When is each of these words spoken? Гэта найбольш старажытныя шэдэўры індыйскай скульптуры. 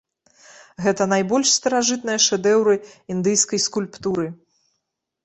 Гэта 0.85 1.05
найбольш 1.13 1.51
старажытныя 1.57 2.19
шэдэўры 2.29 2.75
індыйскай 3.17 3.59
скульптуры. 3.67 4.27